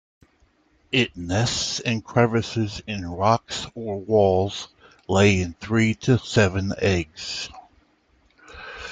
[0.91, 4.67] It nests in crevices in rocks or walls,
[5.07, 7.49] laying three to seven eggs.